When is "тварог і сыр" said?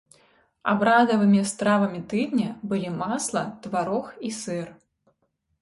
3.67-4.67